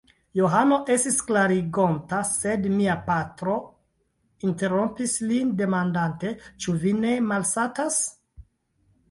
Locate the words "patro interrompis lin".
3.09-5.53